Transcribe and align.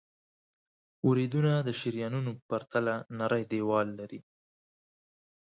وریدونه 1.07 1.51
د 1.67 1.69
شریانونو 1.79 2.31
په 2.37 2.43
پرتله 2.49 2.93
نری 3.17 3.43
دیوال 3.51 3.87
لري. 3.99 4.21